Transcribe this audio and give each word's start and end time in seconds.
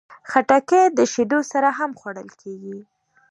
خټکی 0.29 0.81
د 0.97 0.99
شیدو 1.13 1.39
سره 1.51 1.69
هم 1.77 1.91
خوړل 1.99 2.29
کېږي. 2.41 2.77